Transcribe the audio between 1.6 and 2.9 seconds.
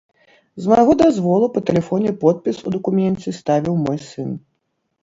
тэлефоне подпіс у